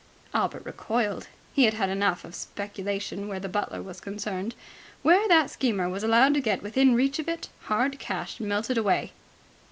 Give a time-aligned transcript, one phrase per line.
[0.33, 1.27] Albert recoiled.
[1.53, 4.55] He had had enough of speculation where the butler was concerned.
[5.03, 9.11] Where that schemer was allowed to get within reach of it, hard cash melted away.